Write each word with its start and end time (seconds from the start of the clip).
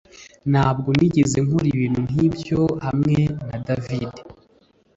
Ntabwo 0.51 0.89
nigeze 0.97 1.37
nkora 1.45 1.67
ibintu 1.75 1.99
nkibyo 2.09 2.59
hamwe 2.85 3.17
na 3.47 3.57
David 3.65 4.13